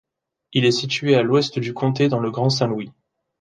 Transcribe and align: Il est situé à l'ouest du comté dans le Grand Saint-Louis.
Il 0.53 0.65
est 0.65 0.71
situé 0.71 1.13
à 1.13 1.21
l'ouest 1.21 1.59
du 1.59 1.75
comté 1.75 2.09
dans 2.09 2.19
le 2.19 2.31
Grand 2.31 2.49
Saint-Louis. 2.49 2.91